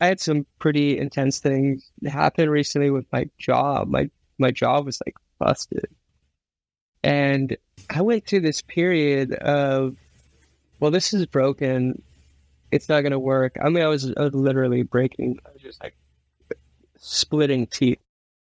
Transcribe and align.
I 0.00 0.06
had 0.06 0.20
some 0.20 0.46
pretty 0.58 0.98
intense 0.98 1.38
things 1.38 1.90
happen 2.06 2.50
recently 2.50 2.90
with 2.90 3.06
my 3.12 3.28
job. 3.38 3.88
My 3.88 4.10
my 4.38 4.50
job 4.50 4.86
was 4.86 5.00
like 5.06 5.16
busted. 5.38 5.88
And 7.02 7.56
I 7.88 8.02
went 8.02 8.26
through 8.26 8.40
this 8.40 8.62
period 8.62 9.32
of 9.34 9.96
well, 10.80 10.90
this 10.90 11.14
is 11.14 11.24
broken. 11.26 12.02
It's 12.70 12.88
not 12.88 13.02
gonna 13.02 13.18
work. 13.18 13.56
I 13.62 13.68
mean 13.68 13.82
I 13.82 13.88
was, 13.88 14.12
I 14.16 14.22
was 14.22 14.34
literally 14.34 14.82
breaking 14.82 15.38
I 15.46 15.52
was 15.52 15.62
just 15.62 15.82
like 15.82 15.94
splitting 16.98 17.66
teeth. 17.66 17.98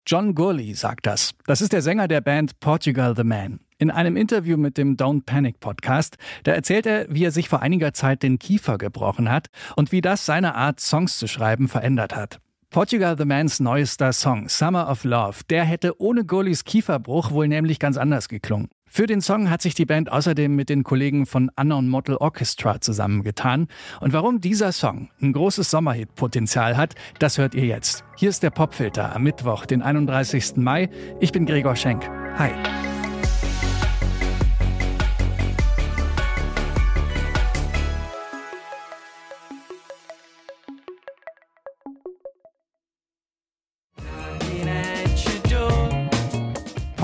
John 0.05 0.33
Gurley 0.33 0.73
sagt 0.73 1.05
das. 1.05 1.33
Das 1.45 1.61
ist 1.61 1.73
der 1.73 1.81
Sänger 1.81 2.07
der 2.07 2.21
Band 2.21 2.59
Portugal 2.59 3.13
the 3.13 3.23
Man. 3.23 3.59
In 3.79 3.91
einem 3.91 4.17
Interview 4.17 4.57
mit 4.57 4.77
dem 4.79 4.97
Don't 4.97 5.23
Panic 5.25 5.59
Podcast, 5.59 6.17
da 6.43 6.51
erzählt 6.53 6.87
er, 6.87 7.05
wie 7.09 7.23
er 7.23 7.31
sich 7.31 7.47
vor 7.47 7.61
einiger 7.61 7.93
Zeit 7.93 8.23
den 8.23 8.39
Kiefer 8.39 8.79
gebrochen 8.79 9.29
hat 9.29 9.49
und 9.75 9.91
wie 9.91 10.01
das 10.01 10.25
seine 10.25 10.55
Art, 10.55 10.79
Songs 10.79 11.19
zu 11.19 11.27
schreiben, 11.27 11.67
verändert 11.67 12.15
hat. 12.15 12.39
Portugal 12.71 13.15
the 13.17 13.25
Mans 13.25 13.59
neuester 13.59 14.13
Song, 14.13 14.49
Summer 14.49 14.89
of 14.89 15.03
Love, 15.03 15.41
der 15.49 15.63
hätte 15.63 16.01
ohne 16.01 16.25
Gurleys 16.25 16.65
Kieferbruch 16.65 17.31
wohl 17.31 17.47
nämlich 17.47 17.77
ganz 17.77 17.97
anders 17.97 18.29
geklungen. 18.29 18.67
Für 18.89 19.05
den 19.05 19.21
Song 19.21 19.49
hat 19.49 19.61
sich 19.61 19.75
die 19.75 19.85
Band 19.85 20.11
außerdem 20.11 20.55
mit 20.55 20.69
den 20.69 20.83
Kollegen 20.83 21.27
von 21.27 21.51
Unknown 21.55 21.87
Model 21.87 22.15
Orchestra 22.15 22.81
zusammengetan. 22.81 23.67
Und 24.01 24.13
warum 24.13 24.41
dieser 24.41 24.71
Song 24.71 25.09
ein 25.21 25.33
großes 25.33 25.69
Sommerhit-Potenzial 25.69 26.77
hat, 26.77 26.95
das 27.19 27.37
hört 27.37 27.53
ihr 27.53 27.65
jetzt. 27.65 28.03
Hier 28.15 28.29
ist 28.29 28.41
der 28.41 28.49
Popfilter 28.49 29.15
am 29.15 29.23
Mittwoch, 29.23 29.65
den 29.65 29.83
31. 29.83 30.55
Mai. 30.55 30.89
Ich 31.19 31.31
bin 31.31 31.45
Gregor 31.45 31.75
Schenk. 31.75 32.09
Hi. 32.37 32.51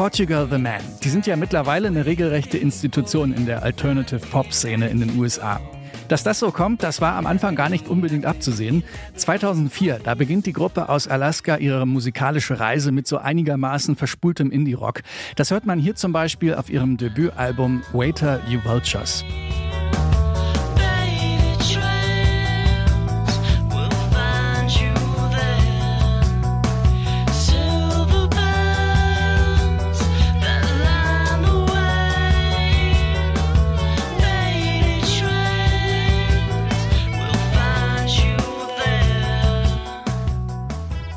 Portugal 0.03 0.45
the 0.51 0.57
Man. 0.57 0.81
Die 1.01 1.07
sind 1.07 1.27
ja 1.27 1.37
mittlerweile 1.37 1.87
eine 1.87 2.05
regelrechte 2.05 2.57
Institution 2.57 3.31
in 3.31 3.45
der 3.45 3.63
Alternative 3.63 4.19
Pop 4.19 4.51
Szene 4.51 4.89
in 4.89 4.99
den 4.99 5.17
USA. 5.17 5.61
Dass 6.09 6.23
das 6.23 6.39
so 6.39 6.51
kommt, 6.51 6.83
das 6.83 6.99
war 6.99 7.15
am 7.15 7.25
Anfang 7.25 7.55
gar 7.55 7.69
nicht 7.69 7.87
unbedingt 7.87 8.25
abzusehen. 8.25 8.83
2004, 9.15 10.01
da 10.03 10.13
beginnt 10.13 10.45
die 10.45 10.51
Gruppe 10.51 10.89
aus 10.89 11.07
Alaska 11.07 11.55
ihre 11.55 11.87
musikalische 11.87 12.59
Reise 12.59 12.91
mit 12.91 13.07
so 13.07 13.17
einigermaßen 13.17 13.95
verspultem 13.95 14.51
Indie-Rock. 14.51 15.03
Das 15.37 15.51
hört 15.51 15.65
man 15.65 15.79
hier 15.79 15.95
zum 15.95 16.11
Beispiel 16.11 16.53
auf 16.55 16.69
ihrem 16.69 16.97
Debütalbum 16.97 17.83
Waiter 17.93 18.41
You 18.49 18.59
Vultures. 18.65 19.23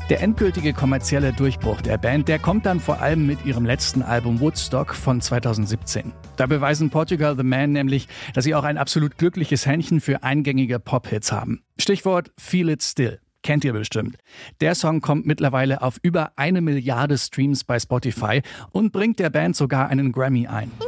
Der 0.09 0.21
endgültige 0.21 0.71
kommerzielle 0.71 1.33
Durchbruch 1.33 1.81
der 1.81 1.97
Band, 1.97 2.29
der 2.29 2.39
kommt 2.39 2.65
dann 2.65 2.79
vor 2.79 3.01
allem 3.01 3.27
mit 3.27 3.45
ihrem 3.45 3.65
letzten 3.65 4.01
Album 4.01 4.39
Woodstock 4.39 4.95
von 4.95 5.19
2017. 5.19 6.13
Da 6.37 6.45
beweisen 6.45 6.89
Portugal 6.89 7.35
the 7.35 7.43
Man 7.43 7.73
nämlich, 7.73 8.07
dass 8.33 8.45
sie 8.45 8.55
auch 8.55 8.63
ein 8.63 8.77
absolut 8.77 9.17
glückliches 9.17 9.65
Händchen 9.65 9.99
für 9.99 10.23
eingängige 10.23 10.79
Pop-Hits 10.79 11.33
haben. 11.33 11.61
Stichwort 11.77 12.31
Feel 12.39 12.69
It 12.69 12.83
Still. 12.83 13.19
Kennt 13.43 13.65
ihr 13.65 13.73
bestimmt. 13.73 14.15
Der 14.61 14.75
Song 14.75 15.01
kommt 15.01 15.25
mittlerweile 15.25 15.81
auf 15.81 15.97
über 16.01 16.31
eine 16.37 16.61
Milliarde 16.61 17.17
Streams 17.17 17.65
bei 17.65 17.77
Spotify 17.77 18.41
und 18.71 18.93
bringt 18.93 19.19
der 19.19 19.29
Band 19.29 19.57
sogar 19.57 19.89
einen 19.89 20.13
Grammy 20.13 20.47
ein. 20.47 20.71
Ooh, 20.79 20.87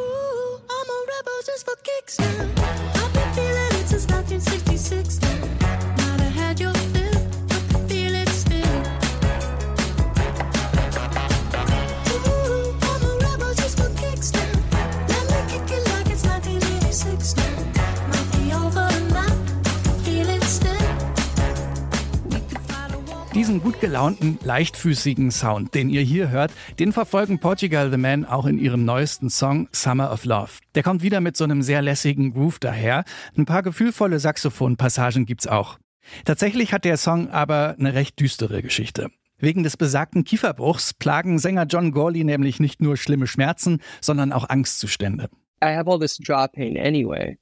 Diesen 23.49 23.63
gut 23.63 23.81
gelaunten, 23.81 24.37
leichtfüßigen 24.43 25.31
Sound, 25.31 25.73
den 25.73 25.89
ihr 25.89 26.01
hier 26.01 26.29
hört, 26.29 26.51
den 26.77 26.93
verfolgen 26.93 27.39
Portugal 27.39 27.89
the 27.89 27.97
Man 27.97 28.23
auch 28.23 28.45
in 28.45 28.59
ihrem 28.59 28.85
neuesten 28.85 29.31
Song 29.31 29.67
Summer 29.71 30.11
of 30.11 30.23
Love. 30.23 30.51
Der 30.75 30.83
kommt 30.83 31.01
wieder 31.01 31.19
mit 31.19 31.35
so 31.35 31.45
einem 31.45 31.63
sehr 31.63 31.81
lässigen 31.81 32.31
Groove 32.31 32.59
daher. 32.59 33.05
Ein 33.35 33.45
paar 33.45 33.63
gefühlvolle 33.63 34.19
Saxophonpassagen 34.19 35.25
gibt's 35.25 35.47
auch. 35.47 35.79
Tatsächlich 36.25 36.73
hat 36.73 36.85
der 36.85 36.97
Song 36.97 37.31
aber 37.31 37.75
eine 37.79 37.95
recht 37.95 38.19
düstere 38.19 38.61
Geschichte. 38.61 39.09
Wegen 39.39 39.63
des 39.63 39.77
besagten 39.77 40.25
Kieferbruchs 40.25 40.93
plagen 40.93 41.39
Sänger 41.39 41.65
John 41.65 41.91
Gorley 41.91 42.23
nämlich 42.23 42.59
nicht 42.59 42.81
nur 42.81 42.97
schlimme 42.97 43.25
Schmerzen, 43.25 43.81
sondern 43.99 44.31
auch 44.31 44.47
Angstzustände. 44.47 45.27
I 45.63 45.75
have 45.75 45.89
all 45.89 45.97
this 45.97 46.19
jaw 46.21 46.47
pain 46.47 46.77
anyway. 46.77 47.39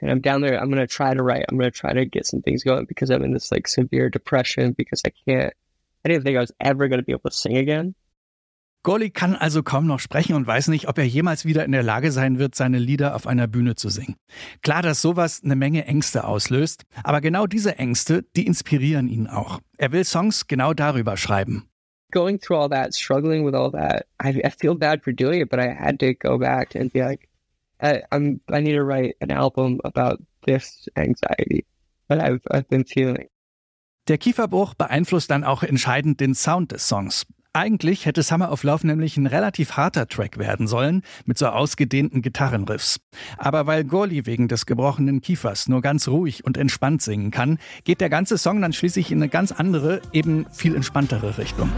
And 0.00 0.10
I'm 0.10 0.20
down 0.20 0.40
there. 0.40 0.60
I'm 0.60 0.70
to 0.70 0.86
try 0.86 1.14
to 1.14 1.22
write. 1.22 1.44
I'm 1.48 1.58
to 1.58 1.70
try 1.70 1.92
to 1.92 2.04
get 2.04 2.26
some 2.26 2.42
things 2.42 2.62
going 2.62 2.86
because 2.86 3.10
I'm 3.10 3.22
in 3.22 3.32
this 3.32 3.50
like 3.50 3.68
severe 3.68 4.10
depression 4.10 4.72
because 4.72 5.02
I 5.04 5.12
can't, 5.26 5.52
I 6.04 6.08
didn't 6.08 6.24
think 6.24 6.36
I 6.36 6.40
was 6.40 6.52
ever 6.60 6.88
to 6.88 7.02
be 7.02 7.12
able 7.12 7.30
to 7.30 7.36
sing 7.36 7.56
again. 7.56 7.94
Goli 8.86 9.10
kann 9.10 9.34
also 9.34 9.64
kaum 9.64 9.88
noch 9.88 9.98
sprechen 9.98 10.36
und 10.36 10.46
weiß 10.46 10.68
nicht, 10.68 10.86
ob 10.86 10.96
er 10.96 11.04
jemals 11.04 11.44
wieder 11.44 11.64
in 11.64 11.72
der 11.72 11.82
Lage 11.82 12.12
sein 12.12 12.38
wird, 12.38 12.54
seine 12.54 12.78
Lieder 12.78 13.16
auf 13.16 13.26
einer 13.26 13.48
Bühne 13.48 13.74
zu 13.74 13.88
singen. 13.88 14.14
Klar, 14.62 14.80
dass 14.80 15.02
sowas 15.02 15.42
eine 15.42 15.56
Menge 15.56 15.86
Ängste 15.86 16.22
auslöst, 16.22 16.84
aber 17.02 17.20
genau 17.20 17.48
diese 17.48 17.80
Ängste, 17.80 18.24
die 18.36 18.46
inspirieren 18.46 19.08
ihn 19.08 19.26
auch. 19.26 19.58
Er 19.76 19.90
will 19.90 20.04
Songs 20.04 20.46
genau 20.46 20.72
darüber 20.72 21.16
schreiben. 21.16 21.68
Going 22.12 22.38
through 22.38 22.62
all 22.62 22.70
that, 22.70 22.94
struggling 22.94 23.44
with 23.44 23.56
all 23.56 23.72
that, 23.72 24.06
I, 24.22 24.40
I 24.46 24.50
feel 24.50 24.76
bad 24.76 25.02
for 25.02 25.12
doing 25.12 25.42
it, 25.42 25.50
but 25.50 25.58
I 25.58 25.74
had 25.74 25.98
to 25.98 26.14
go 26.14 26.38
back 26.38 26.76
and 26.76 26.92
be 26.92 27.00
like, 27.00 27.28
I, 27.82 28.02
I'm 28.10 28.40
I 28.50 28.60
need 28.60 28.76
to 28.76 28.84
write 28.84 29.16
an 29.20 29.30
album 29.30 29.80
about 29.84 30.22
this 30.44 30.88
anxiety 30.96 31.66
that 32.08 32.20
I've 32.20 32.40
I've 32.50 32.68
been 32.68 32.84
feeling. 32.84 33.28
Der 34.08 34.18
Kieferbruch 34.18 34.74
beeinflusst 34.74 35.30
dann 35.30 35.42
auch 35.42 35.62
entscheidend 35.62 36.20
den 36.20 36.34
Sound 36.34 36.72
des 36.72 36.88
Songs. 36.88 37.26
Eigentlich 37.52 38.04
hätte 38.04 38.22
Summer 38.22 38.52
of 38.52 38.64
Love 38.64 38.86
nämlich 38.86 39.16
ein 39.16 39.26
relativ 39.26 39.78
harter 39.78 40.06
Track 40.08 40.36
werden 40.36 40.68
sollen, 40.68 41.00
mit 41.24 41.38
so 41.38 41.46
ausgedehnten 41.46 42.20
Gitarrenriffs. 42.20 43.00
Aber 43.38 43.66
weil 43.66 43.82
Gorley 43.84 44.26
wegen 44.26 44.46
des 44.46 44.66
gebrochenen 44.66 45.22
Kiefers 45.22 45.66
nur 45.66 45.80
ganz 45.80 46.06
ruhig 46.06 46.44
und 46.44 46.58
entspannt 46.58 47.00
singen 47.00 47.30
kann, 47.30 47.58
geht 47.84 48.02
der 48.02 48.10
ganze 48.10 48.36
Song 48.36 48.60
dann 48.60 48.74
schließlich 48.74 49.10
in 49.10 49.22
eine 49.22 49.30
ganz 49.30 49.52
andere, 49.52 50.02
eben 50.12 50.44
viel 50.52 50.76
entspanntere 50.76 51.38
Richtung. 51.38 51.72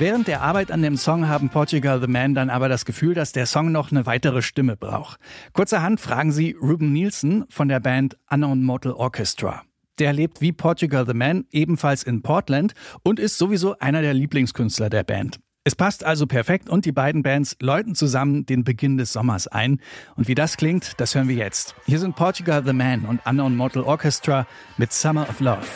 Während 0.00 0.28
der 0.28 0.40
Arbeit 0.40 0.72
an 0.72 0.80
dem 0.80 0.96
Song 0.96 1.28
haben 1.28 1.50
Portugal 1.50 2.00
the 2.00 2.06
Man 2.06 2.34
dann 2.34 2.48
aber 2.48 2.70
das 2.70 2.86
Gefühl, 2.86 3.12
dass 3.12 3.32
der 3.32 3.44
Song 3.44 3.70
noch 3.70 3.90
eine 3.90 4.06
weitere 4.06 4.40
Stimme 4.40 4.74
braucht. 4.74 5.20
Kurzerhand 5.52 6.00
fragen 6.00 6.32
sie 6.32 6.56
Ruben 6.58 6.90
Nielsen 6.90 7.44
von 7.50 7.68
der 7.68 7.80
Band 7.80 8.16
Unknown 8.30 8.64
Mortal 8.64 8.92
Orchestra. 8.92 9.60
Der 9.98 10.14
lebt 10.14 10.40
wie 10.40 10.52
Portugal 10.52 11.04
the 11.06 11.12
Man 11.12 11.44
ebenfalls 11.50 12.02
in 12.02 12.22
Portland 12.22 12.72
und 13.02 13.20
ist 13.20 13.36
sowieso 13.36 13.78
einer 13.78 14.00
der 14.00 14.14
Lieblingskünstler 14.14 14.88
der 14.88 15.02
Band. 15.04 15.38
Es 15.64 15.76
passt 15.76 16.02
also 16.02 16.26
perfekt 16.26 16.70
und 16.70 16.86
die 16.86 16.92
beiden 16.92 17.22
Bands 17.22 17.58
läuten 17.60 17.94
zusammen 17.94 18.46
den 18.46 18.64
Beginn 18.64 18.96
des 18.96 19.12
Sommers 19.12 19.48
ein. 19.48 19.82
Und 20.16 20.28
wie 20.28 20.34
das 20.34 20.56
klingt, 20.56 20.98
das 20.98 21.14
hören 21.14 21.28
wir 21.28 21.36
jetzt. 21.36 21.74
Hier 21.84 21.98
sind 21.98 22.16
Portugal 22.16 22.64
the 22.64 22.72
Man 22.72 23.04
und 23.04 23.20
Unknown 23.26 23.54
Mortal 23.54 23.82
Orchestra 23.82 24.46
mit 24.78 24.94
Summer 24.94 25.28
of 25.28 25.40
Love. 25.40 25.66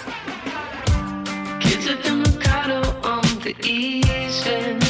listen. 4.44 4.83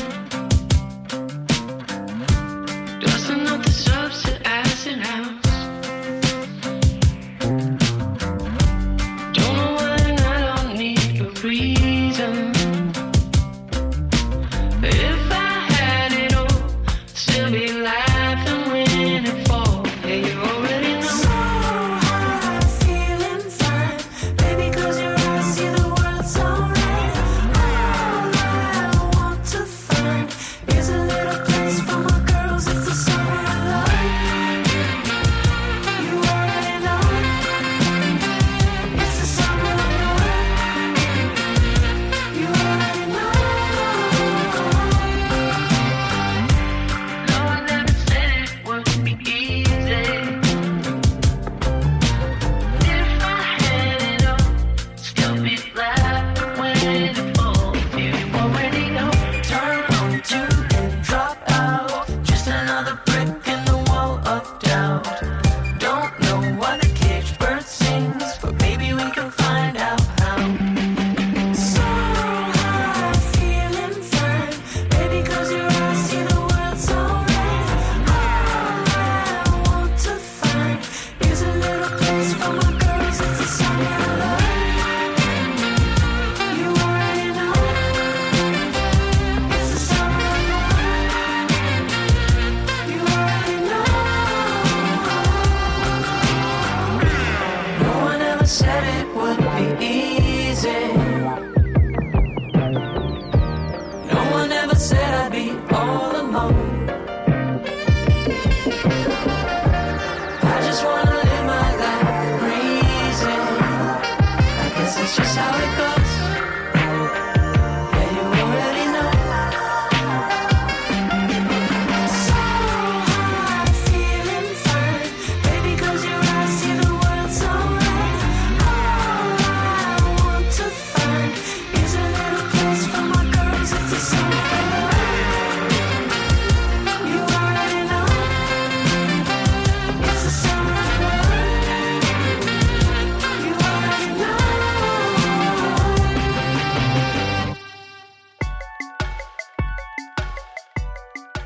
one. 66.57 66.94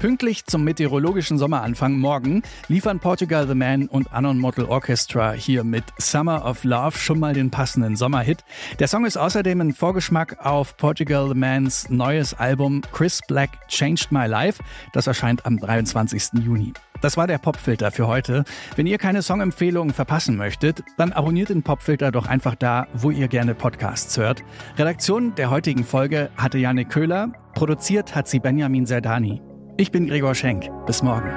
Pünktlich 0.08 0.46
zum 0.46 0.64
meteorologischen 0.64 1.36
Sommeranfang 1.36 1.98
morgen 1.98 2.40
liefern 2.68 2.98
Portugal 2.98 3.46
The 3.46 3.54
Man 3.54 3.88
und 3.88 4.10
Anon 4.10 4.38
Model 4.38 4.64
Orchestra 4.64 5.32
hier 5.32 5.64
mit 5.64 5.84
Summer 5.98 6.46
of 6.46 6.64
Love 6.64 6.96
schon 6.96 7.20
mal 7.20 7.34
den 7.34 7.50
passenden 7.50 7.94
Sommerhit. 7.94 8.42
Der 8.78 8.88
Song 8.88 9.04
ist 9.04 9.18
außerdem 9.18 9.60
ein 9.60 9.74
Vorgeschmack 9.74 10.46
auf 10.46 10.78
Portugal 10.78 11.28
The 11.28 11.34
Mans 11.34 11.90
neues 11.90 12.32
Album 12.32 12.80
Chris 12.90 13.20
Black 13.28 13.68
Changed 13.68 14.10
My 14.10 14.24
Life. 14.26 14.62
Das 14.94 15.06
erscheint 15.06 15.44
am 15.44 15.58
23. 15.58 16.42
Juni. 16.42 16.72
Das 17.02 17.18
war 17.18 17.26
der 17.26 17.36
Popfilter 17.36 17.90
für 17.90 18.06
heute. 18.06 18.44
Wenn 18.76 18.86
ihr 18.86 18.96
keine 18.96 19.20
Songempfehlungen 19.20 19.92
verpassen 19.92 20.38
möchtet, 20.38 20.84
dann 20.96 21.12
abonniert 21.12 21.50
den 21.50 21.62
Popfilter 21.62 22.12
doch 22.12 22.24
einfach 22.24 22.54
da, 22.54 22.86
wo 22.94 23.10
ihr 23.10 23.28
gerne 23.28 23.54
Podcasts 23.54 24.16
hört. 24.16 24.42
Redaktion 24.78 25.34
der 25.34 25.50
heutigen 25.50 25.84
Folge 25.84 26.30
hatte 26.38 26.56
Janik 26.56 26.88
Köhler, 26.88 27.30
produziert 27.52 28.14
hat 28.14 28.26
sie 28.26 28.40
Benjamin 28.40 28.86
Serdani. 28.86 29.42
Ich 29.80 29.92
bin 29.92 30.08
Gregor 30.08 30.34
Schenk. 30.34 30.68
Bis 30.86 31.04
morgen. 31.04 31.30